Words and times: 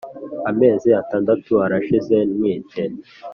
amezi 0.51 0.89
atandatu 1.01 1.51
arashize 1.65 2.17
ntwite 2.31 2.83